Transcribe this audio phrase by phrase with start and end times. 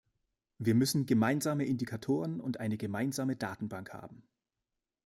[0.57, 4.23] Wir müssen gemeinsame Indikatoren und eine gemeinsame Datenbank haben.